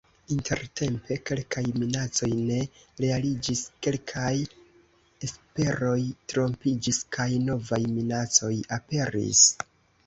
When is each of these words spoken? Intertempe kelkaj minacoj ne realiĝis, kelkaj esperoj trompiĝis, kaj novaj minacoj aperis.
Intertempe 0.35 1.17
kelkaj 1.29 1.63
minacoj 1.81 2.29
ne 2.47 2.57
realiĝis, 3.05 3.61
kelkaj 3.89 4.33
esperoj 5.29 5.97
trompiĝis, 6.35 7.05
kaj 7.19 7.31
novaj 7.47 7.83
minacoj 7.99 8.55
aperis. 8.83 9.47